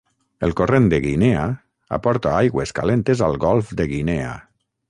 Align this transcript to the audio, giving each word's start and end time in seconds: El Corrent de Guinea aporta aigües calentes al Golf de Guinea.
El 0.45 0.53
Corrent 0.59 0.87
de 0.93 0.99
Guinea 1.03 1.43
aporta 1.99 2.33
aigües 2.39 2.75
calentes 2.81 3.25
al 3.29 3.41
Golf 3.47 3.75
de 3.83 3.89
Guinea. 3.97 4.35